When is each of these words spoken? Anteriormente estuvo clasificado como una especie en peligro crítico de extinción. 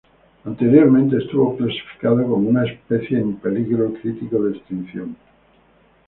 Anteriormente 0.45 1.17
estuvo 1.19 1.55
clasificado 1.55 2.23
como 2.23 2.49
una 2.49 2.65
especie 2.65 3.19
en 3.19 3.35
peligro 3.35 3.93
crítico 4.01 4.41
de 4.41 4.57
extinción. 4.57 5.15